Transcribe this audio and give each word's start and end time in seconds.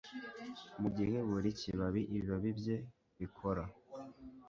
Mugihe 0.81 1.15
buri 1.29 1.49
kibabi 1.59 2.01
ibibabi 2.11 2.49
bye 2.59 2.77
bikora 3.19 3.63